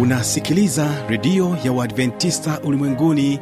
[0.00, 3.40] unasikiliza redio ya uadventista ulimwenguni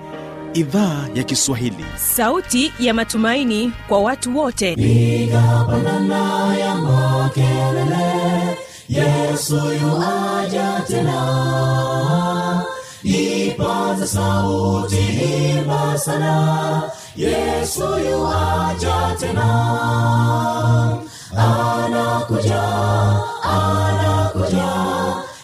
[0.55, 1.85] idhaa ya kiswahili.
[1.97, 4.73] Sauti ya matumaini kwa watu wote.
[4.73, 8.59] Igapanana ya makelele
[8.89, 12.65] yesu yuaja tena.
[13.03, 16.83] Ipaza sauti himba sana
[17.17, 19.49] yesu yuaja tena.
[21.37, 22.63] Anakuja
[23.43, 24.78] anakuja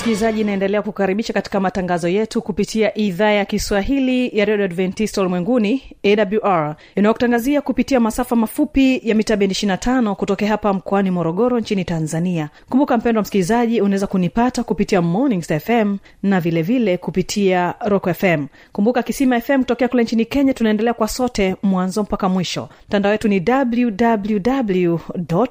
[0.00, 6.76] msikilizaji inaendelea kukaribisha katika matangazo yetu kupitia idhaa ya kiswahili ya redio adventista ulimwenguni awr
[6.96, 12.50] inayokutangazia kupitia masafa mafupi ya mita bendi 25 kutokea hapa mkoani morogoro nchini tanzania.
[12.68, 18.46] Kumbuka mpendo wa msikilizaji unaweza kunipata kupitia mornings fm na vilevile vile kupitia rock fm
[18.72, 22.68] kumbuka kisima fm kutokea kule nchini kenya tunaendelea kwa sote mwanzo mpaka mwisho.
[22.88, 24.98] Mtandao wetu ni www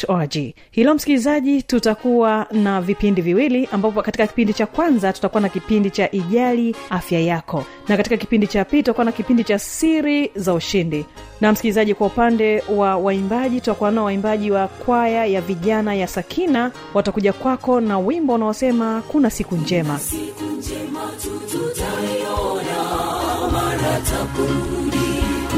[0.08, 0.36] org.
[0.72, 6.12] Hilo msikilizaji tutakuwa na vipindi viwili ambapo katika kipindi cha kwanza tutakuwa na kipindi cha
[6.12, 7.66] ijali afya yako.
[7.88, 11.06] Na katika kipindi cha pili tutakuwa na kipindi cha siri za ushindi.
[11.42, 16.72] Na msikilizaji kwa upande wa waimbaji tutakuwa nao waimbaji wa kwaya ya vijana ya sakina.
[16.94, 20.00] Watakuja kwako na wimbo unaosema kuna siku njema.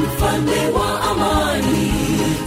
[0.03, 1.91] Mfalme wa amani.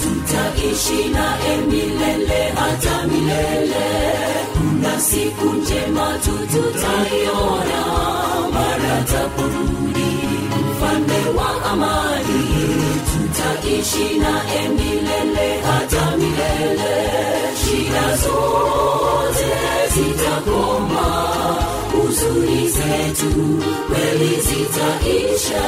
[0.02, 4.53] Tutaishi naye milele hata milele
[4.84, 7.84] kuna siku njema tu tutaiona.
[8.54, 10.10] Mara taporudi
[10.60, 12.44] mfalme wa amani
[13.10, 17.10] tutaishi naye milele hata milele.
[17.64, 19.52] Shida zote
[19.94, 21.26] zitakoma
[21.92, 25.64] huzuni zetu kweli zitaisha.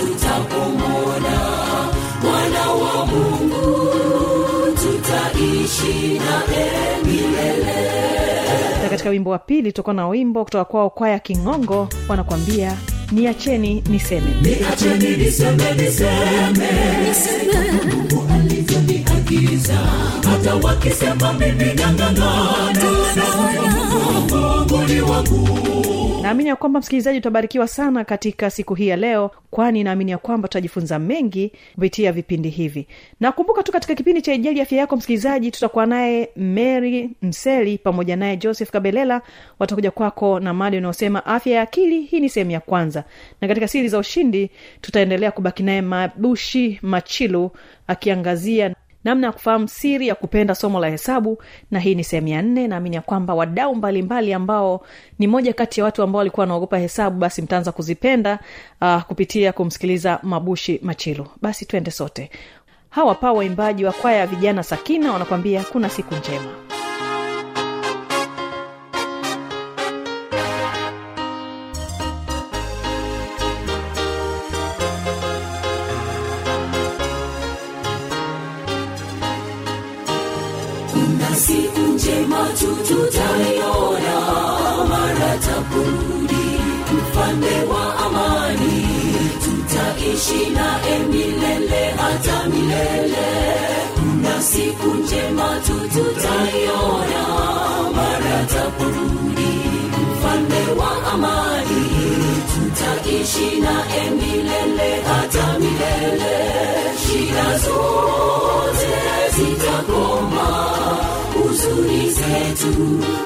[0.00, 1.38] Tutapomona
[2.22, 3.88] mwana wa mungu
[5.04, 6.70] tutaishi naye
[7.04, 7.74] milele
[8.82, 12.76] na katika wimbo wa pili tutakuwa na wimbo kutoka kwao kwaya kingongo wanakuambia
[13.12, 14.30] niacheni niseme.
[14.42, 16.68] Niacheni niseme niseme.
[17.94, 19.74] Mungu alivyoniagiza
[20.30, 22.74] hata wakisema mimi nang'ang'ana
[24.30, 25.48] mungu ni wangu
[26.24, 30.48] naamini ya kwamba msikilizaji utabarikiwa sana katika siku hii ya leo kwani naamini ya kwamba
[30.48, 32.86] tutajifunza mengi kupitia vipindi hivi.
[33.20, 38.16] Na kumbuka tu katika kipindi cha ijali afya yako msikilizaji tutakuwa naye mary mseli pamoja
[38.16, 39.22] naye joseph kabelela
[39.58, 43.04] watakuja kwako na mada unaosema afya ya akili hii ni sehemu ya kwanza.
[43.40, 47.50] Na katika siri za ushindi tutaendelea kubaki naye mabushi machilu
[47.86, 52.42] akiangazia namna ya kufahamu siri ya kupenda somo la hesabu na hii ni sehemu ya
[52.42, 52.68] nne.
[52.68, 54.86] Naamini ya kwamba wadau mbalimbali ambao
[55.18, 58.38] ni moja kati ya watu ambao walikuwa wanaogopa hesabu basi mtaanza kuzipenda
[58.80, 61.26] uh, kupitia kumsikiliza mabushi machilu.
[61.42, 62.30] Basi twende sote.
[62.90, 66.50] Hawa paa waimbaji wa kwaya ya vijana sakina wanakwambia kuna siku njema
[82.54, 84.16] njema tu tutaiona
[84.88, 86.60] mara takurudi
[86.94, 88.86] mfalme wa amani.
[89.44, 93.26] Tutaishi naye milele hata milele.
[93.94, 97.22] Kuna siku njema tu tutaiona
[97.96, 99.52] mara takurudi
[100.02, 101.84] mfalme wa amani.
[102.54, 106.34] Tutaishi naye milele hata milele.
[107.06, 108.94] Shida zote
[109.36, 110.73] zitakoma
[111.74, 112.74] huzuni zetu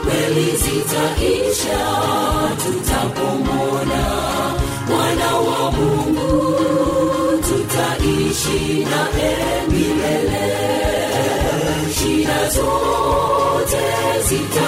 [0.05, 1.79] kweli zitaisha.
[2.65, 4.05] Tutapomona
[4.89, 6.55] mwana wa mungu
[7.43, 9.37] tutaishi naye
[9.69, 10.59] milele.
[11.99, 13.85] Shida zote
[14.29, 14.68] zitakoma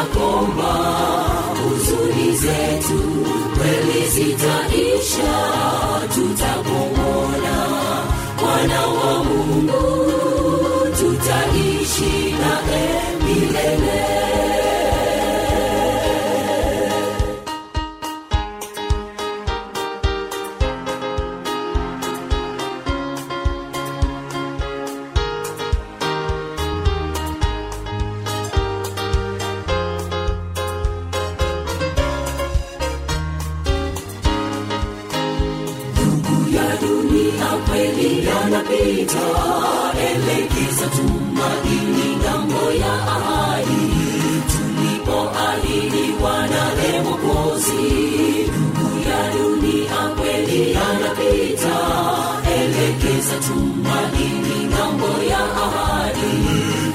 [53.30, 56.32] elekeza tumaini ng'ambo ya ahadi.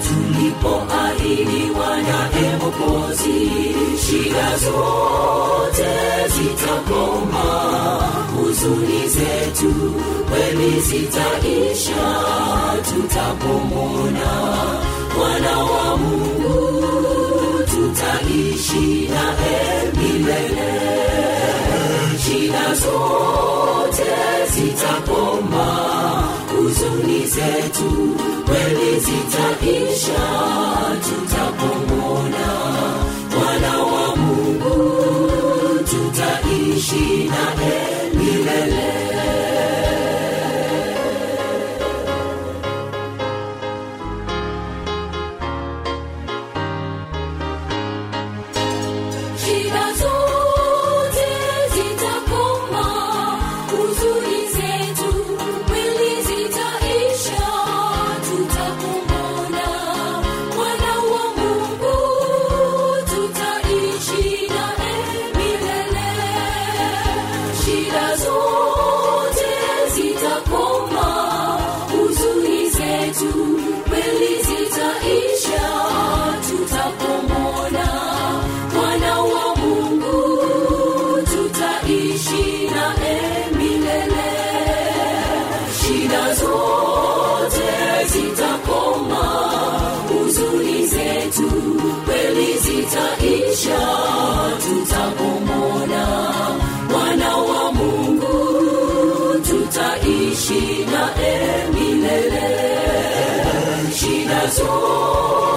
[0.05, 3.39] Tulipoahidiwa wana emokozi
[4.05, 5.91] shida zote
[6.35, 7.47] zitakoma.
[8.35, 9.73] Huzuni zetu
[10.29, 12.05] kweli zitaisha.
[12.89, 14.31] Tutapomona
[15.17, 20.73] mwana wa mungu tutaishi naye milele
[22.35, 24.11] shida zote
[24.53, 25.67] zitakoma
[26.57, 30.25] huzuni zetu kweli zitaisha.
[31.03, 32.47] Tutapomona.
[33.39, 34.99] Mwana wa mungu
[35.89, 38.93] tutaishi naye milele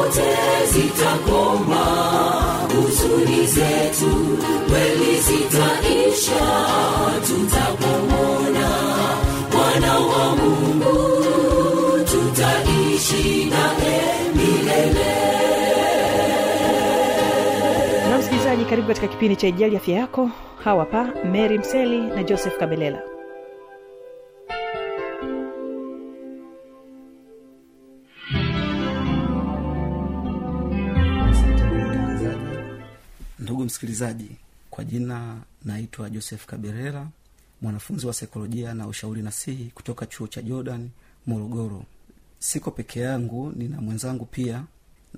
[0.03, 0.27] zote
[0.73, 1.85] zitakoma.
[2.75, 6.47] Huzuni zetu kweli zitaisha.
[7.27, 8.69] Tutapomona
[9.53, 11.19] mwana wa mungu.
[12.05, 14.03] Tutaishi naye
[14.35, 15.15] milele.
[18.11, 20.31] Na msikilizaji karibu katika kipindi cha ijali afya yako.
[20.65, 22.99] Hawa pa mary mseli na joseph kabelela
[33.59, 34.31] ndugu msikilizaji
[34.71, 37.09] kwa jina naitwa joseph kaberera
[37.63, 40.89] mwanafunzi wa saikolojia na ushauri nasihi kutoka chuo cha jordan
[41.27, 41.85] morogoro.
[42.39, 44.65] Siko peke yangu nina mwenzangu pia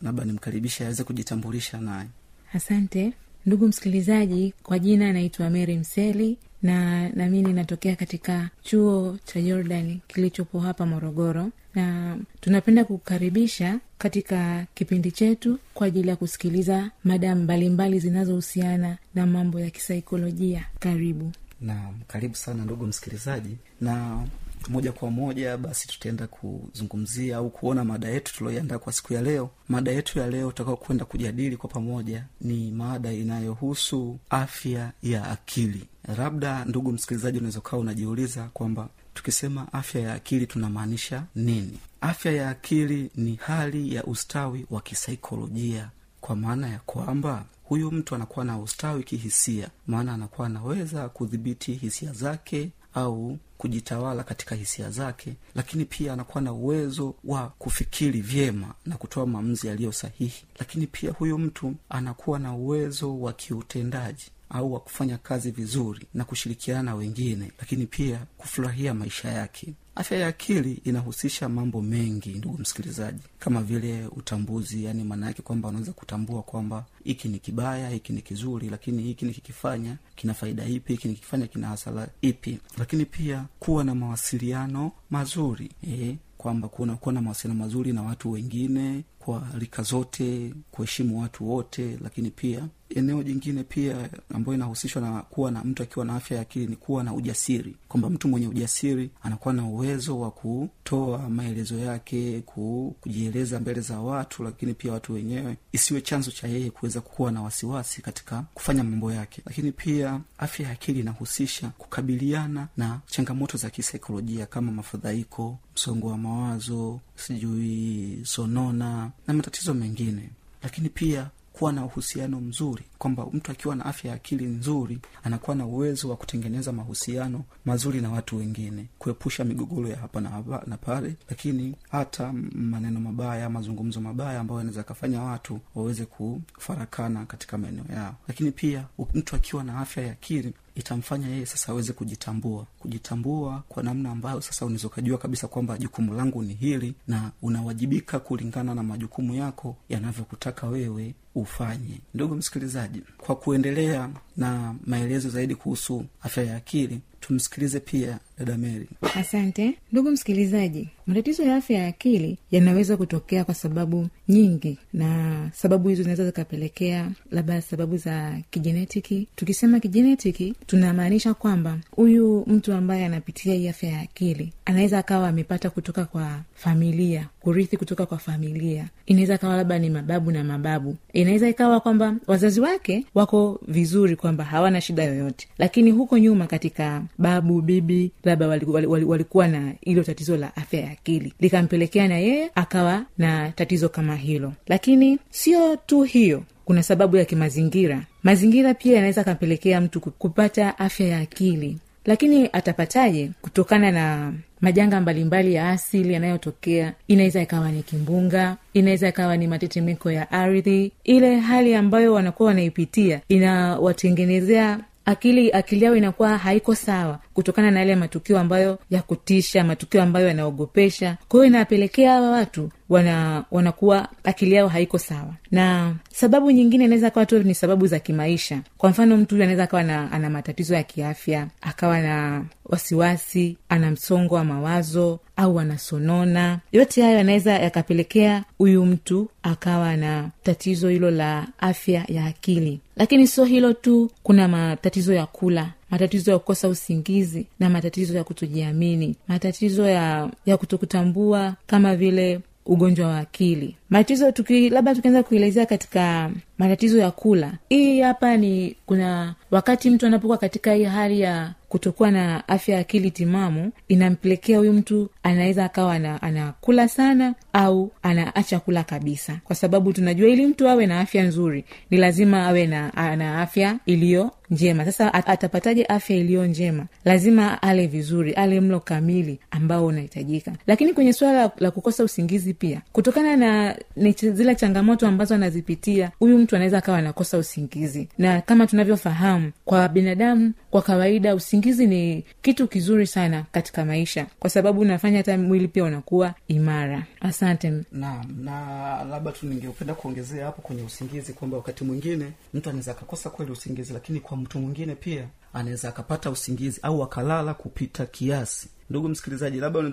[0.03, 2.09] labda nimkaribishe aweze kujitambulisha naye.
[2.53, 3.13] Asante.
[3.47, 10.61] Ndugu msikilizaji kwa jina anaitwa mary mseli na nami ninatokea katika chuo cha jordan kilichopo
[10.61, 11.51] hapa morogoro.
[11.75, 19.61] Na tunapenda kukaribisha katika kipindi chetu kwa ajili ya kusikiliza mada mbalimbali zinazohusiana na mambo
[19.61, 20.67] ya kisaikolojia.
[20.79, 21.33] Karibu.
[21.61, 23.57] Na karibu sana ndugu msikilizaji.
[23.81, 24.23] Na
[24.69, 29.51] moja kwa moja basi tutaenda kuzungumzia au kuona mada yetu tulioiandaa kwa siku ya leo.
[29.69, 35.87] Mada yetu ya leo tutakao kwenda kujadili kwa pamoja ni mada inayohusu afya ya akili.
[36.19, 41.79] Labda ndugu msikilizaji unaweza ukawa unajiuliza kwamba tukisema afya ya akili tunamaanisha nini?
[42.01, 45.91] Afya ya akili ni hali ya ustawi wa kisaikolojia
[46.21, 52.13] kwa maana ya kwamba huyu mtu anakuwa na ustawi kihisia maana anakuwa anaweza kudhibiti hisia
[52.13, 58.97] zake au kujitawala katika hisia zake lakini pia anakuwa na uwezo wa kufikiri vyema na
[58.97, 60.45] kutoa maamuzi yaliyo sahihi.
[60.59, 66.25] Lakini pia huyu mtu anakuwa na uwezo wa kiutendaji au wa kufanya kazi vizuri na
[66.25, 72.59] kushirikiana na wengine lakini pia kufurahia maisha yake afya ya akili inahusisha mambo mengi ndugu
[72.59, 73.21] msikilizaji.
[73.39, 78.23] Kama vile utambuzi yani maana yake kwamba unaweza kutambua kwamba hiki ni kibaya hiki ni
[78.23, 82.59] kizuri lakini hiki nikikifanya kina faida ipi hiki nikikifanya kina hasara ipi.
[82.79, 88.31] Lakini pia kuwa na mawasiliano mazuri e, kwamba kuna kuwa na mawasiliano mazuri na watu
[88.31, 95.23] wengine kwa rika zote kuheshimu watu wote lakini pia eneo jingine pia ambayo inahusishwa na
[95.23, 98.49] kuwa na mtu akiwa na afya ya akili ni kuwa na ujasiri kwamba mtu mwenye
[98.49, 105.13] ujasiri anakuwa na uwezo wa kutoa maelezo yake kujieleza mbele za watu lakini pia watu
[105.13, 105.57] wenyewe.
[105.73, 109.43] Isiwe chanzo cha yeye kuweza kuwa na wasiwasi katika kufanya mambo yake.
[109.47, 116.19] Lakini pia afya ya akili inahusisha kukabiliana na changamoto za kisaikolojia kama mafadhaiko msongo wa
[116.19, 120.31] mawazo sijui sonona na matatizo mengine.
[120.63, 125.57] Lakini pia kuwa na uhusiano mzuri kwamba mtu akiwa na afya ya akili nzuri anakuwa
[125.57, 130.63] na uwezo wa kutengeneza mahusiano mazuri na watu wengine kuepusha migogoro ya hapa na, hapa
[130.67, 137.59] na pale lakini hata maneno mabaya mazungumzo mabaya ambayo yanaweza akafanya watu waweze kufarakana katika
[137.59, 138.15] maeneo yao.
[138.29, 142.67] Lakini pia mtu akiwa na afya ya akili itamfanya yeye sasa aweze kujitambua.
[142.79, 148.19] Kujitambua kwa namna ambayo sasa unaweza ukajua kabisa kwamba jukumu langu ni hili na unawajibika
[148.19, 152.01] kulingana na majukumu yako yanavyokutaka wewe ufanye.
[152.15, 158.89] Ndugu msikilizaji kwa kuendelea na maelezo zaidi kuhusu afya ya akili tumsikilize pia dada meri
[159.17, 159.75] asante.
[159.93, 166.03] Ndugu msikilizaji matatizo ya afya ya akili yanaweza kutokea kwa sababu nyingi na sababu hizo
[166.03, 169.29] zinaweza zikapelekea labda sababu za kijenetiki.
[169.37, 175.71] Tukisema kijenetiki tunamaanisha kwamba huyu mtu ambaye anapitia hii afya ya akili anaweza akawa amepata
[175.71, 178.89] kutoka kwa familia kurithi kutoka kwa familia.
[179.07, 180.97] Inaweza ikawa labda ni mababu na mababu.
[181.13, 185.49] Inaweza ikawa kwamba wazazi wake wako vizuri kwamba hawana shida yoyote.
[185.59, 190.57] Lakini huko nyuma katika babu bibi labda walikuwa wali, wali, wali na ilo tatizo la
[190.57, 191.33] afya ya akili.
[191.41, 194.53] Likampelekea na yeye akawa na tatizo kama hilo.
[194.67, 198.03] Lakini sio tu hiyo kuna sababu ya kimazingira.
[198.23, 201.79] Mazingira pia yanaweza akampelekea mtu kupata afya ya akili.
[202.05, 206.93] Lakini atapataje kutokana na majanga mbalimbali ya asili yanayotokea.
[207.09, 210.93] Inaweza ikawa ni kimbunga inaweza ikawa ni matetemeko ya ardhi.
[211.05, 217.97] Ile hali ambayo wanakuwa wanaipitia inawatengenezea akili akili yao inakuwa haiko sawa kutokana na yale
[217.97, 221.17] matukio ambayo ya kutisha matukio ambayo yanaogopesha.
[221.29, 225.35] Kwa hiyo inawapelekea hawa watu wana wanakuwa akili yao haiko sawa.
[225.51, 228.61] Na sababu nyingine inaweza kawa tu ni sababu za kimaisha.
[228.79, 233.91] Kwa mfano mtu huyu anaweza akawa na, ana matatizo ya kiafya akawa na wasiwasi ana
[233.91, 236.59] msongo wa mawazo au anasonona.
[236.73, 242.81] Yote hayo yanaweza yakapelekea huyu mtu akawa na tatizo hilo la afya ya akili.
[242.97, 248.25] Lakini sio hilo tu kuna matatizo ya kula matatizo ya kukosa usingizi na matatizo ya
[248.25, 255.67] kutojiamini matatizo ya ya kutokutambua kama vile ugonjwa wa akili matatizo tuki labda tukianza kuelezea
[255.67, 257.53] katika matatizo ya kula.
[257.69, 262.81] Hii hapa ni kuna wakati mtu anapokuwa katika hii hali ya kutokuwa na afya ya
[262.81, 269.39] akili timamu inampelekea huyu mtu anaweza akawa ana- anakula sana au anaacha kula kabisa.
[269.45, 273.77] Kwa sababu tunajua ili mtu awe na afya nzuri ni lazima awe na, na afya
[273.87, 274.85] iliyo njema.
[274.85, 276.87] Sasa at- atapataje afya iliyo njema?
[277.05, 280.53] Lazima ale vizuri ale mlo kamili ambao unahitajika.
[280.67, 286.11] Lakini kwenye suala la, la kukosa usingizi pia kutokana na ni zile changamoto ambazo anazipitia
[286.19, 288.09] huyu mtu anaweza akawa anakosa usingizi.
[288.19, 294.51] Na kama tunavyofahamu kwa binadamu kwa kawaida usingizi ni kitu kizuri sana katika maisha kwa
[294.51, 297.07] sababu unafanya hata mwili pia unakuwa imara.
[297.21, 297.73] Asante.
[297.93, 303.31] Naam na labda tu ningependa kuongezea hapo kwenye usingizi kwamba wakati mwingine mtu anaweza akakosa
[303.31, 308.69] kweli usingizi lakini kwa mtu mwingine pia anaweza akapata usingizi au akalala kupita kiasi.
[308.91, 309.91] Ndugu msikilizaji labda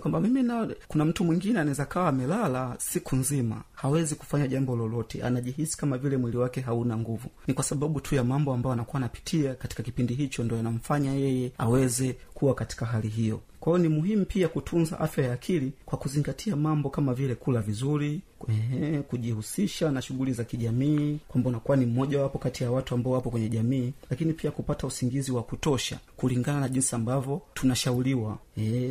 [0.00, 5.76] kwamba na kuna mtu mwingine anaweza kawa amelala siku nzima hawezi kufanya jambo lolote anajihisi
[5.76, 7.28] kama vile mwili wake hauna nguvu.
[7.46, 11.52] Ni kwa sababu tu ya mambo ambayo anakuwa anapitia katika kipindi hicho ndo yanamfanya yeye
[11.58, 15.98] aweze kuwa katika hali hiyo kwa hiyo ni muhimu pia kutunza afya ya akili kwa
[15.98, 21.86] kuzingatia mambo kama vile kula vizuri ehe, kujihusisha na shughuli za kijamii kwamba unakuwa ni
[21.86, 25.98] mmoja wapo kati ya watu ambao wapo kwenye jamii lakini pia kupata usingizi wa kutosha
[26.16, 28.38] kulingana na jinsi ambavyo tunashauriwa.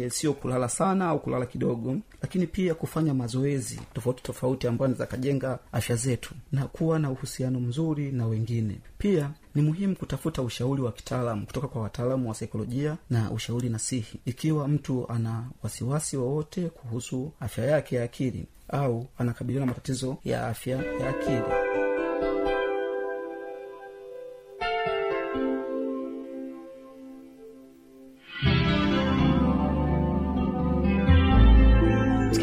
[0.10, 5.60] Sio kulala sana au kulala kidogo lakini pia kufanya mazoezi tofauti tofauti ambayo anaweza kajenga
[5.72, 8.75] afya zetu na kuwa na uhusiano mzuri na wengine.
[8.98, 14.20] Pia ni muhimu kutafuta ushauri wa kitaalamu kutoka kwa wataalamu wa saikolojia na ushauri nasihi.
[14.25, 20.48] Ikiwa mtu ana wasiwasi wowote kuhusu afya yake ya akili au anakabiliwa na matatizo ya
[20.48, 21.62] afya ya akili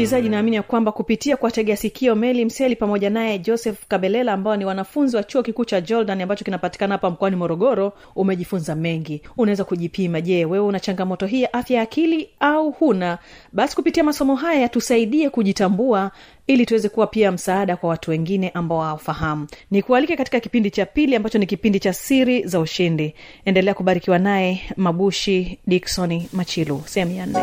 [0.00, 4.57] msikilizaji naamini ya kwamba kupitia kwa tegea sikio meli mseli pamoja naye joseph kabelela ambao
[4.57, 9.23] ni wanafunzi wa chuo kikuu cha jordan ambacho kinapatikana hapa mkoani morogoro umejifunza mengi.
[9.37, 13.19] Unaweza kujipima je wewe una changamoto hii ya afya ya akili au huna?
[13.52, 16.11] Basi kupitia masomo haya tusaidie kujitambua
[16.47, 19.47] ili tuweze kuwa pia msaada kwa watu wengine ambao hawafahamu.
[19.71, 23.14] Nikualike katika kipindi cha pili ambacho ni kipindi cha siri za ushindi.
[23.45, 26.83] Endelea kubarikiwa naye mabushi diksoni machilu.
[26.87, 27.38] Sehemu ya nne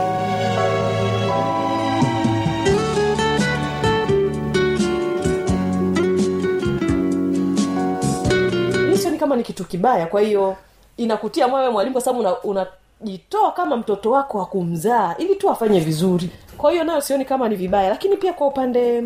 [9.28, 10.56] kama ni kitu kibaya kwa hiyo
[10.98, 15.80] inakutia moyo mwalimu kwa sababu unajitoa una kama mtoto wako wa kumzaa ili tu afanye
[15.80, 16.30] vizuri.
[16.58, 17.90] Kwa hiyo nayo sioni kama ni vibaya.
[17.90, 19.04] Lakini pia kwa upande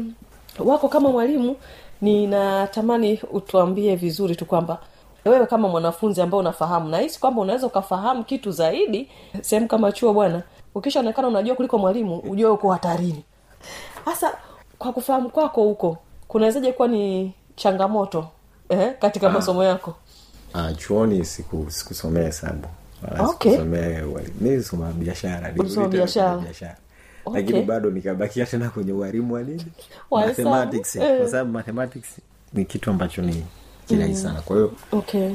[0.60, 1.56] wako kama mwalimu
[2.02, 4.78] ninatamani utuambie vizuri tu kwamba
[5.26, 9.10] wewe kama mwanafunzi ambao unafahamu nahisi kwamba unaweza ukafahamu kitu zaidi
[9.42, 10.44] sehemu kama chuo bwana.
[10.76, 13.24] Ukishaonekana unajua kuliko mwalimu ujue uko hatarini.
[14.06, 14.38] Hasa
[14.80, 15.98] kwa kufahamu kwako huko
[16.28, 18.28] kunawezaje kuwa ni changamoto
[18.70, 19.94] eh, katika masomo yako
[20.54, 22.68] Ah, chuoni siku sikusomea hesabu
[23.04, 23.52] wala Okay.
[23.52, 24.02] sikusomea
[24.42, 26.78] nilisoma biashara biashara.
[27.26, 27.42] Okay.
[27.42, 29.66] lakini bado nikabakia tena kwenye ualimu wa nini
[30.12, 31.18] mathematics Eh.
[31.18, 32.08] kwa sababu mathematics
[32.54, 33.44] ni kitu ambacho ni
[33.88, 35.30] kirahisi sana kwa hiyo okay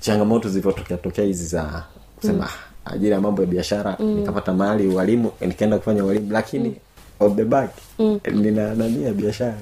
[0.00, 1.84] changamoto zilivyotokea tokea hizi za
[2.16, 2.92] kusema mm.
[2.92, 4.06] ajili ya mambo ya biashara mm.
[4.18, 6.74] nikapata mahali ualimu nikaenda kufanya ualimu lakini mm.
[7.20, 8.20] on the back mm.
[8.32, 9.56] nina nania biashara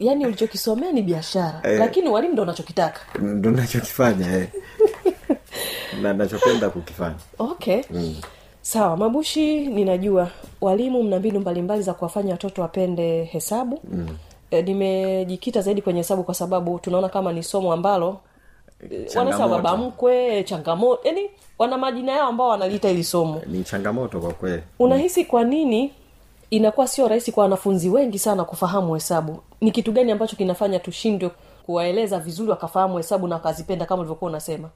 [0.00, 1.78] yaani ulichokisomea ni biashara Eh.
[1.78, 4.48] lakini walimu ndo unachokitaka ndo nachokifanya eh.
[6.02, 8.16] na nachopenda kukifanya okay mm.
[8.62, 14.08] sawa mabushi ninajua walimu mna mbinu mbalimbali za kuwafanya watoto wapende hesabu mm.
[14.50, 18.20] e, nimejikita zaidi kwenye hesabu kwa sababu tunaona kama ni somo ambalo
[18.90, 24.20] e, wanasema baba mkwe changamoto yani wana majina yao ambao wanaliita hili somo ni changamoto
[24.20, 25.92] kwa kweli unahisi kwa nini
[26.50, 29.42] inakuwa sio rahisi kwa wanafunzi wengi sana kufahamu hesabu.
[29.60, 31.30] Ni kitu gani ambacho kinafanya tushindwe
[31.66, 34.68] kuwaeleza vizuri wakafahamu hesabu na wakazipenda kama ulivyokuwa unasema?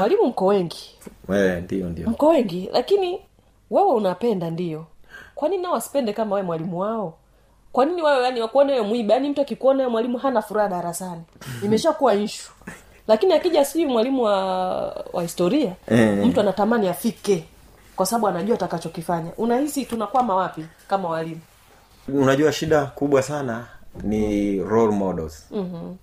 [0.00, 0.94] Walimu mko wengi.
[1.62, 2.10] Ndio ndio.
[2.10, 3.20] Mko wengi lakini
[3.70, 4.86] wewe unapenda ndio.
[5.34, 7.14] Kwa nini nao wasipende kama wewe mwalimu wao?
[7.72, 9.14] Kwa nini wawe yani wakuone wewe mwiba?
[9.14, 11.22] Yani mtu akikuona wewe mwalimu hana furaha darasani.
[11.64, 12.52] Imeshakuwa ishu
[13.08, 14.36] lakini akija sijui mwalimu wa
[15.12, 16.26] wa historia Eh.
[16.26, 17.44] mtu anatamani afike
[17.98, 19.30] kwa sababu anajua atakachokifanya.
[19.38, 21.40] Unahisi tunakwama wapi kama walimu?
[22.08, 23.66] Unajua shida kubwa sana
[24.02, 25.46] ni role models.
[25.50, 25.96] Mm-hmm.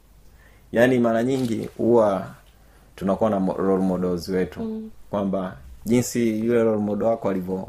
[0.71, 2.27] yaani mara nyingi huwa
[2.95, 4.59] tunakuwa na role models wetu.
[4.63, 4.89] Mm.
[5.09, 7.67] kwamba jinsi yule role model wako alivyo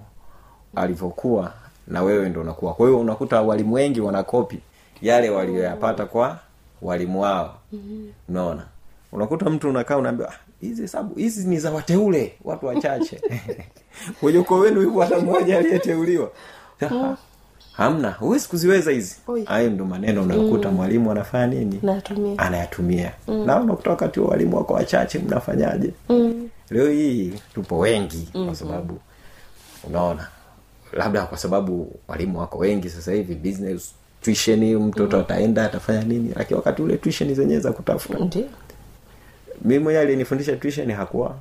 [0.75, 1.53] alivyokuwa
[1.89, 2.75] na wewe ndo unakuwa.
[2.75, 4.61] Kwa hiyo unakuta walimu wengi wanakopi
[5.03, 6.39] yale walioyapata kwa
[6.83, 7.55] walimu wao.
[7.73, 8.13] Mm-hmm.
[8.29, 8.63] unaona?
[9.13, 13.21] Unakuta mtu unakaa unaambia "Ah, hizi hesabu hizi ni za wateule watu wachache.
[14.21, 16.31] Kwenye ukoo wenu yupo hata mmoja aliyeteuliwa.
[17.73, 18.11] Hamna.
[18.11, 19.17] Huwezi kuziweza hizi.
[19.45, 21.79] Hayo ndo maneno unakuta mwalimu anafanya nini?
[21.83, 23.13] Natumia anayatumia.
[23.29, 23.47] Mm.
[23.47, 25.91] na unakuta wakati huo walimu wako wachache mnafanyaje?
[26.09, 26.49] Mm.
[26.71, 28.47] leo hii tupo wengi mm-hmm.
[28.47, 28.99] kwa sababu
[29.85, 30.29] unaona
[30.93, 36.33] labda kwa sababu walimu wako wengi sasa hivi business tuition mtoto ataenda atafanya nini?
[36.37, 38.19] Lakini wakati ule tuition zenyewe za kutafuta.
[38.25, 38.45] Ndio
[39.65, 41.37] mimi mwenyewe alinifundisha tuition hakuwa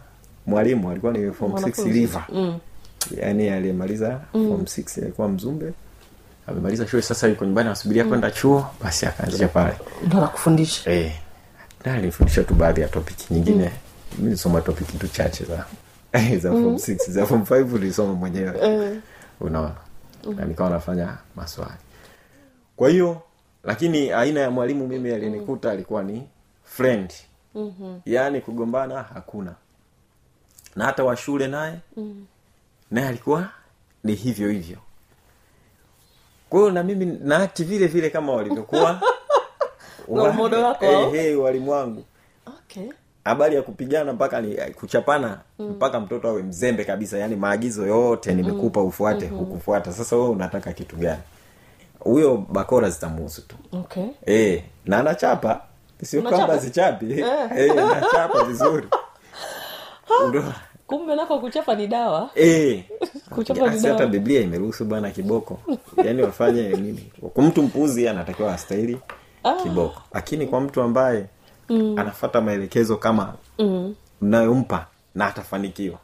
[0.46, 2.60] mwalimu alikuwa ni form 6 liver mm.
[3.22, 5.74] yaani aliyemaliza form 6 alikuwa mzumbe.
[6.48, 9.74] Amemaliza shule sasa yuko nyumbani anasubiria kwenda chuo basi akaanzisha pale.
[10.08, 11.12] Ndo nakufundisha eh.
[11.86, 13.64] Na alinifundisha tu baadhi ya topic nyingine.
[13.64, 13.70] Mm.
[14.18, 15.66] mi nilisoma topic tu chache za
[16.44, 18.54] za form 6 za form 5 nilisoma mwenyewe.
[19.40, 19.72] Unaona?
[20.36, 21.72] Na nikawa nafanya maswali.
[22.76, 23.22] Kwa hiyo
[23.64, 26.28] lakini aina ya mwalimu mimi alinikuta alikuwa ni
[26.64, 27.14] friend
[27.56, 28.02] mm-hmm.
[28.06, 29.56] yaani kugombana hakuna.
[30.76, 32.26] Na hata wa shule naye mm.
[32.92, 33.50] naye alikuwa
[34.04, 34.78] ni hivyo hivyo.
[36.50, 39.02] Kwa hiyo na mimi naati vile vile kama walivyokuwa.
[41.42, 42.04] Walimu wangu.
[42.48, 42.90] Okay.
[43.24, 45.70] Habari ya kupigana mpaka ni kuchapana mm.
[45.70, 47.18] mpaka mtoto awe mzembe kabisa.
[47.18, 49.40] Yani maagizo yote nimekupa ufuate mm-hmm.
[49.40, 49.94] hukufuata.
[49.94, 51.22] Sasa wewe unataka kitu gani?
[52.00, 53.56] Huyo bakora zitamuhusu tu.
[53.72, 54.06] Okay.
[54.28, 55.62] E, na anachapa
[56.04, 57.06] sio kwamba zichapi
[57.58, 58.88] e, anachapa vizuri.
[60.88, 62.30] Kumbe nako kuchapa ni dawa.
[62.36, 62.84] Eh.
[63.36, 65.60] Kuchapa ni si hata biblia imeruhusu bwana kiboko.
[66.06, 67.12] Yaani wafanye nini?
[67.34, 68.98] Kwa mtu mpuzi anatakiwa astahili
[69.64, 70.02] kiboko.
[70.14, 71.26] Lakini kwa mtu ambaye
[71.70, 72.00] mm.
[72.00, 73.96] anafata maelekezo kama mm.
[74.22, 75.98] unayompa na atafanikiwa.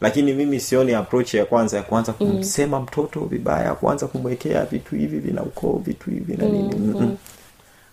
[0.00, 5.18] Lakini mimi sioni approach ya kwanza ya kuanza kumsema mtoto vibaya kuanza kumwekea vitu hivi
[5.18, 6.74] vina ukoo vitu hivi na nini.
[6.76, 7.16] Mm-mm.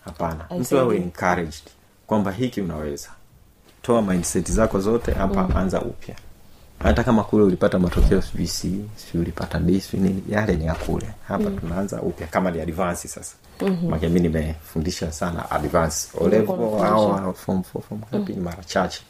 [0.06, 0.46] Hapana.
[0.60, 1.62] Mtu awe encouraged
[2.06, 3.08] kwamba hiki unaweza.
[3.82, 6.14] Toa mindset zako zote hapa anza upya.
[6.78, 11.06] Hata kama kule ulipata matokeo sijui si ulipata d nini yale ni ya kule.
[11.28, 13.36] Hapa tunaanza upya kama ni advance sasa.
[13.60, 13.90] Mm-hmm.
[13.90, 16.08] make mi nimefundisha sana advance.
[16.20, 19.02] Olevo au form four form ngapi ni mara chache.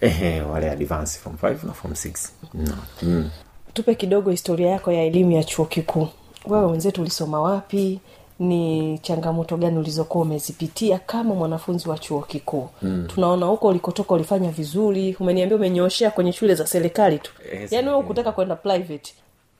[0.00, 2.32] Ehe wale advance form five na form six.
[2.54, 2.76] No.
[3.02, 3.30] mm.
[3.74, 6.08] tupe kidogo historia yako ya elimu ya chuo kikuu.
[6.46, 8.00] Wewe wenzetu ulisoma wapi
[8.38, 12.68] ni changamoto gani ulizokuwa umezipitia kama mwanafunzi wa chuo kikuu?
[12.82, 13.06] Mm.
[13.14, 17.32] tunaona huko ulikotoka ulifanya vizuri umeniambia umenyooshea kwenye shule za serikali tu.
[17.54, 19.14] Yes, yaani wewe ukutaka kwenda private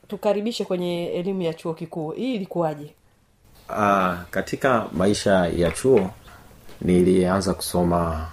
[0.08, 2.94] tukaribishe kwenye elimu ya chuo kikuu hii ilikuwaje?
[3.68, 6.10] Uh, katika maisha ya chuo
[6.80, 8.28] nilianza kusoma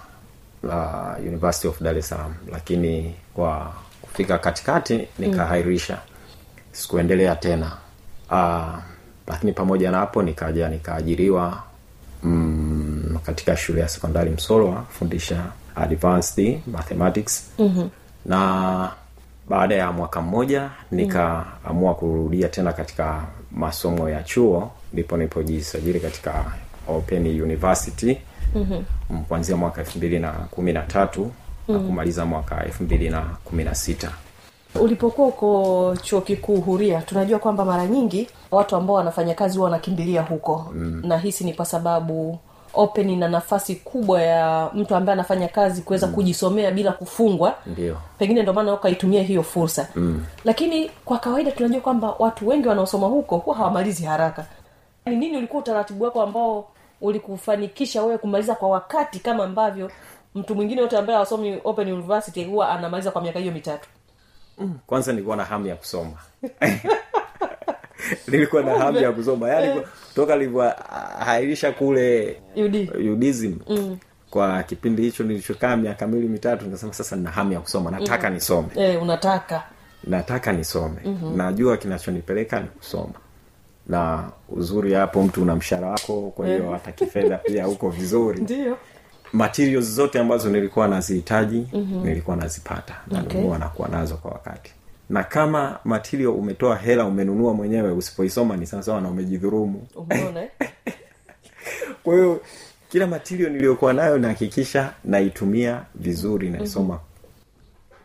[0.62, 5.98] uh, university of dar es salaam lakini kwa kufika katikati nikahairisha.
[6.72, 7.72] Sikuendelea tena.
[8.30, 8.78] Uh,
[9.26, 11.62] lakini pamoja na hapo nikaja nikaajiriwa
[12.22, 17.90] mm, katika shule ya sekondari msolwa kufundisha advanced mathematics mm-hmm.
[18.26, 18.90] na
[19.48, 26.44] baada ya mwaka mmoja nikaamua kurudia tena katika masomo ya chuo ndipo nilipojisajili katika
[26.88, 28.18] open university
[28.54, 29.24] mm-hmm.
[29.24, 31.32] kuanzia mwaka elfu mbili na kumi na tatu
[31.68, 34.12] na kumaliza mwaka elfu mbili na kumi na sita
[34.80, 40.22] ulipokuwa uko chuo kikuu huria tunajua kwamba mara nyingi watu ambao wanafanya kazi huwa wanakimbilia
[40.22, 41.02] huko mm.
[41.04, 42.38] na hisi ni kwa sababu
[42.74, 46.12] open na nafasi kubwa ya mtu ambaye anafanya kazi kuweza mm.
[46.14, 47.96] kujisomea bila kufungwa Ndiyo.
[48.18, 50.24] pengine ndio maana ukaitumia hiyo fursa mm.
[50.44, 54.46] lakini kwa kawaida tunajua kwamba watu wengi wanaosoma huko huwa hawamalizi haraka
[55.06, 56.64] ni nini ulikuwa utaratibu wako ambao
[57.00, 59.90] ulikufanikisha wewe kumaliza kwa wakati kama ambavyo
[60.34, 63.88] mtu mwingine yote ambaye awasomi open university huwa anamaliza kwa miaka hiyo mitatu
[64.86, 66.12] kwanza nilikuwa na hamu ya kusoma.
[68.28, 69.48] Nilikuwa na hamu ya kusoma.
[69.48, 69.82] Yaani
[70.14, 72.90] toka livyohairisha kule UD.
[73.12, 73.98] udism mm.
[74.30, 78.34] kwa kipindi hicho nilichokaa miaka miwili mitatu nikasema sasa nina hamu ya kusoma nataka mm.
[78.34, 78.68] nisome.
[78.76, 79.62] E, unataka.
[80.04, 81.00] Nataka nisome.
[81.04, 81.36] Mm-hmm.
[81.36, 83.14] najua kinachonipeleka ni kusoma.
[83.86, 88.40] Na uzuri hapo mtu una mshara wako kwa hiyo hata kifedha pia uko vizuri.
[88.50, 88.78] Ndio
[89.32, 92.04] materials zote ambazo nilikuwa nazihitaji mm-hmm.
[92.06, 93.58] nilikuwa nazipata nanunua Okay.
[93.58, 94.72] nakuwa nazo kwa wakati
[95.10, 99.86] na kama material umetoa hela umenunua mwenyewe usipoisoma ni sawasawa na umejidhurumu
[102.02, 102.40] kwa hiyo
[102.88, 106.98] kila material niliyokuwa nayo nahakikisha naitumia vizuri naisoma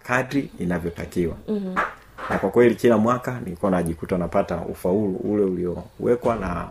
[0.03, 1.75] kadri inavyotakiwa mm-hmm.
[2.29, 6.67] na kwa kweli kila mwaka nilikuwa najikuta napata ufaulu ule uliowekwa na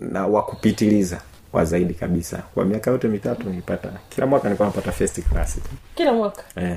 [0.00, 1.20] na wa kupitiliza
[1.52, 2.36] wa zaidi kabisa.
[2.54, 3.88] Kwa miaka yote mitatu nilipata.
[4.08, 5.58] Kila mwaka nilikuwa napata first class.
[5.94, 6.42] Kila mwaka?
[6.56, 6.76] Eh.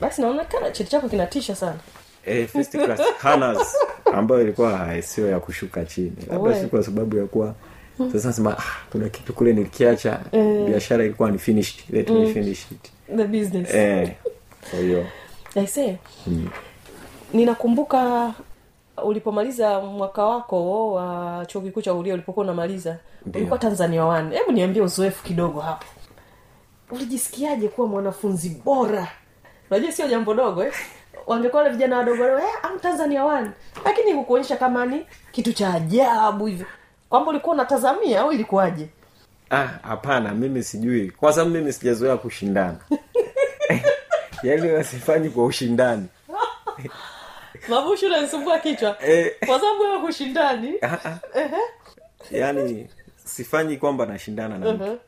[0.00, 1.78] basi naonekana cheti chako kinatisha sana.
[2.26, 3.76] Eh, first class honors
[4.14, 6.12] ambayo ilikuwa sio ya kushuka chini.
[6.30, 7.54] Labda si kwa sababu ya kuwa
[8.12, 10.20] sasa nasema ah, kuna kitu kule nilikiacha.
[10.66, 11.84] Biashara ilikuwa ni finished.
[11.90, 12.90] Let me finish it.
[13.16, 13.74] The business.
[13.74, 14.12] Eh,
[14.70, 15.06] kwa hiyo.
[15.56, 15.96] Aisee
[17.32, 18.32] ninakumbuka
[19.04, 22.96] ulipomaliza mwaka wako wa chuo kikuu cha ulia ulipokuwa unamaliza
[23.34, 24.36] ulikuwa tanzania one.
[24.38, 25.86] Hebu niambie uzoefu kidogo hapo.
[26.90, 29.08] Ulijisikiaje kuwa mwanafunzi bora?
[29.70, 30.72] Unajua sio jambo dogo eh?
[31.26, 33.50] wangekuwa wale vijana wadogo eh, am tanzania one.
[33.84, 36.66] Lakini hukuonyesha kama ni kitu cha ajabu hivyo
[37.08, 38.88] kwamba ulikuwa unatazamia au ilikuwaje?
[39.50, 41.10] Ah hapana mimi sijui.
[41.10, 42.78] Kwa sababu mimi sijazoea kushindana.
[44.42, 46.06] Yaani wasifanyi kwa ushindani
[47.68, 48.96] mavushu unanisumbua kichwa.
[49.08, 49.32] Eh.
[49.46, 51.18] kwa sababu wewe hushindani Ah, ah.
[52.30, 52.88] yaani
[53.24, 54.98] sifanyi kwamba nashindana na mtu.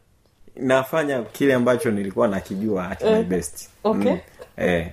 [0.57, 3.69] Nafanya kile ambacho nilikuwa nakijua at my best.
[3.85, 4.15] Okay.
[4.57, 4.89] eh,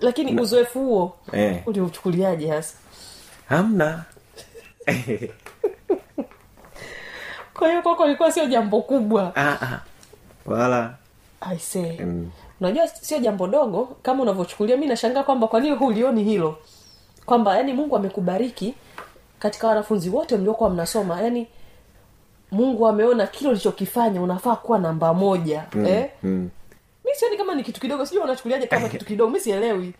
[0.00, 1.62] lakini uzoefu huo eh.
[1.66, 2.76] uliuchukuliaje hasa?
[3.48, 4.04] Hamna.
[7.54, 9.32] Kwa hiyo kwako ilikuwa sio jambo kubwa.
[9.36, 9.80] Ah,
[10.46, 10.94] wala.
[11.40, 16.58] Aisee mm, unajua sio jambo dogo kama unavyochukulia mi nashangaa kwamba kwa nini hulioni hilo
[17.26, 18.74] kwamba yani mungu amekubariki
[19.38, 21.22] katika wanafunzi wote mliokuwa mnasoma.
[21.22, 21.46] Yani
[22.50, 26.10] mungu ameona kile ulichokifanya unafaa kuwa namba moja mm, eh?
[26.22, 26.50] mm.
[27.04, 29.94] mi sioni kama ni kitu kidogo sijui wanachukuliaje kama kitu kidogo mi sielewi.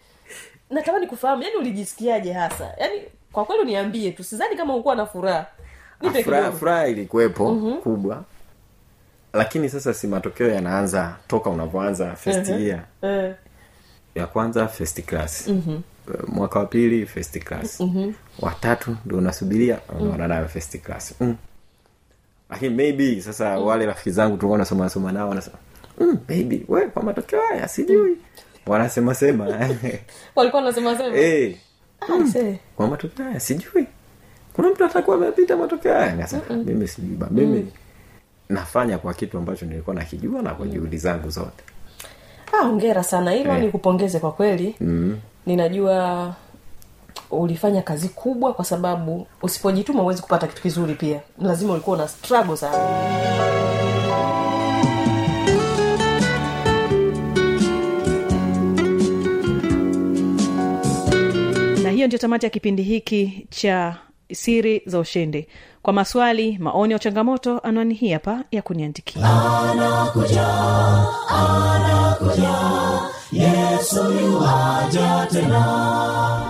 [0.71, 2.75] Natamani kufahamu yani ulijisikiaje hasa?
[2.79, 5.47] Yani kwa kweli niambie tu sidhani kama ukuwa na furaha.
[6.25, 7.81] Furaha furaha ilikuwepo mm-hmm.
[7.81, 8.25] kubwa.
[9.33, 12.85] Lakini sasa si matokeo yanaanza toka unavyoanza first year.
[13.03, 13.35] Eh,
[14.15, 15.49] ya kwanza first class.
[15.49, 15.83] Mm-hmm.
[16.27, 17.81] Mwaka wa pili first class.
[17.81, 18.15] Mm-hmm.
[18.41, 21.15] watatu ndio unasubiria unaona nayo first class.
[21.21, 21.37] Mm.
[22.51, 23.67] lakini maybe sasa mm.
[23.67, 25.57] wale rafiki zangu tulikuwa nasoma nasoma nao wanasema
[26.01, 28.17] mm, maybe we kwa matokeo haya sijui.
[28.67, 29.45] Wanasema sema.
[30.37, 31.17] Walikuwa wanasema sema?
[31.17, 31.55] Hey,
[32.09, 32.57] mm.
[32.77, 33.87] kwa matokeo haya sijui.
[34.53, 36.13] Kuna mtu atakuwa amepita matokeo haya?
[36.13, 37.73] Nikasema, mimi sijui ba mimi
[38.49, 41.65] nafanya kwa kitu ambacho nilikuwa nakijua na kwa juhudi zangu zote.
[42.53, 43.31] Ah, ongera sana.
[43.31, 43.61] Hilo Eh.
[43.61, 44.77] nikupongeze kwa kweli.
[44.81, 45.19] Mm.
[45.47, 46.35] Ninajua
[47.31, 51.21] ulifanya kazi kubwa kwa sababu usipojituma huwezi kupata kitu kizuri pia.
[51.41, 53.07] Lazima ulikuwa una struggle sana.
[61.83, 63.97] Na hiyo ndio tamati ya kipindi hiki cha
[64.33, 65.47] siri za ushindi
[65.87, 69.23] kwa maswali maoni ya changamoto anwani hii hapa ya kuniandikia.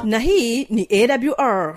[0.04, 1.76] Na hii ni awr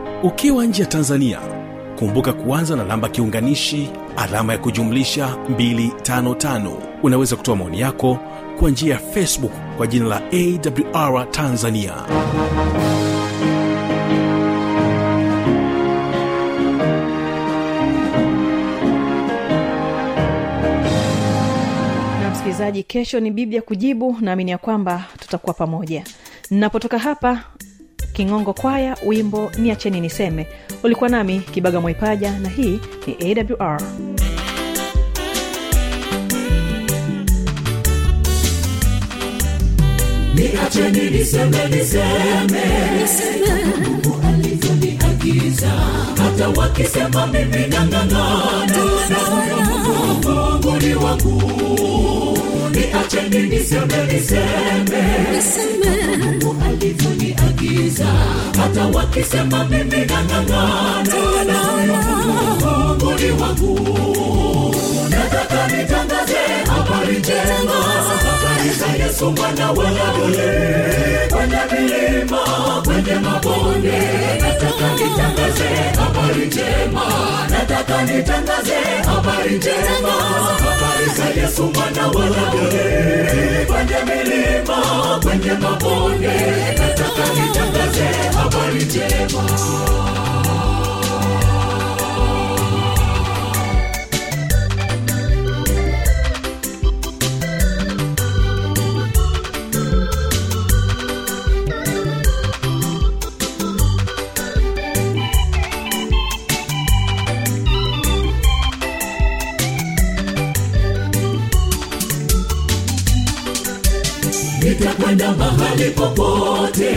[0.23, 1.39] ukiwa nje ya tanzania
[1.99, 6.71] kumbuka kuanza na namba kiunganishi alama ya kujumlisha 255
[7.03, 8.17] unaweza kutoa maoni yako
[8.59, 10.21] kwa njia ya facebook kwa jina la
[10.93, 11.93] awr tanzania.
[22.31, 26.03] Msikilizaji kesho ni biblia kujibu naamini ya kwamba tutakuwa pamoja.
[26.51, 27.43] Napotoka hapa
[28.13, 30.47] kingongo kwaya wimbo ni acheni niseme.
[30.83, 33.81] Ulikuwa nami kibaga mwaipaja na hii ni awr
[40.35, 42.63] niacheni niseme niseme.
[43.83, 45.71] Mungu alivyoniagiza
[46.17, 48.65] hata wakisema mimi nang'ang'ana.
[50.81, 51.41] Ni wangu.
[52.71, 55.01] Niacheni niseme niseme.
[56.17, 57.60] Mungu alivyoniagiza
[58.61, 61.61] hata wakisema mimi nang'ang'ana
[63.19, 63.79] ni wangu
[65.09, 67.79] nataka nitangaze habari njema
[68.69, 70.37] habari yesu mwana wa daudi
[71.31, 72.37] kwenye milima
[72.85, 74.01] kwenye mabonde.
[74.41, 75.69] Nataka nitangaze
[75.99, 77.03] habari njema
[77.49, 80.13] nataka nitangaze habari njema.
[80.63, 84.77] Habari za yesu mwana wa daudi kwenye milima
[85.23, 86.33] kwenye mabonde.
[86.77, 88.05] Nataka nitangaze
[88.37, 89.43] habari njema
[114.63, 116.95] nitakwenda mahali popote.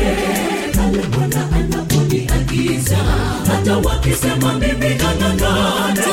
[0.76, 2.96] Pale bwana anaponiagiza
[3.46, 6.06] hata wakisema mimi nang'ang'ana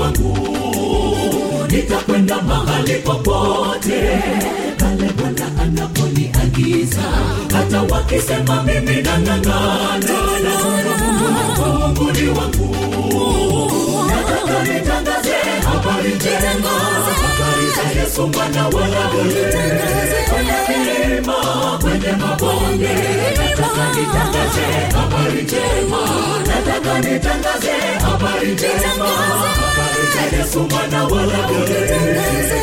[0.00, 0.38] wangu
[1.70, 4.00] nitakwenda mahali popote.
[4.78, 7.02] Pale bwana anaponiagiza
[7.52, 10.14] hata wakisema mimi nang'ang'ana
[11.58, 12.76] mungu wangu
[14.08, 17.01] nataka nitangaze habari njema
[18.16, 19.34] habari za yesu mwana wa daudi
[20.30, 21.34] kwenye milima
[21.80, 22.88] kwenye mabonde.
[23.38, 25.98] Nataka nitangaze habari njema.
[26.46, 27.72] Nataka nitangaze
[28.02, 29.06] habari njema.
[29.06, 31.72] Habari za yesu mwana wa daudi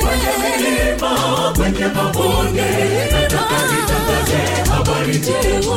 [0.02, 2.66] kwenye milima kwenye mabonde.
[3.12, 5.76] Nataka nitangaze habari njema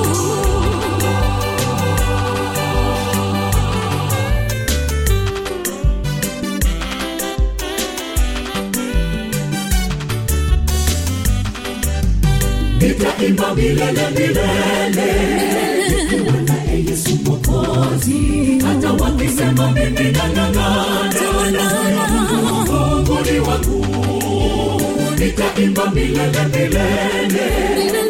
[25.37, 27.47] nitaimba milele milele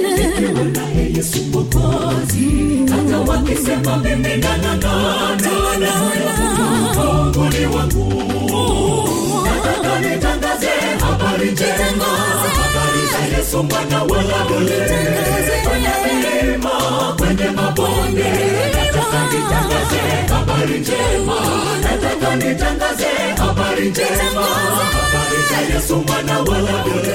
[0.02, 2.48] nikiwa naye yesu mokozi
[2.90, 5.92] hata wakisema mimi nang'ang'ana
[7.74, 8.24] wangu
[9.44, 12.04] nataka nitangaze habari njema
[12.58, 14.72] habari za yesu mwana wa daudi
[15.64, 16.70] kwenye milima
[17.18, 18.30] kwenye mabonde
[18.74, 20.02] nataka nitangaze
[20.35, 21.37] habari njema
[21.82, 23.06] nataka nitangaze
[23.42, 24.46] habari njema.
[24.96, 27.11] Habari za yesu mwana wa daudi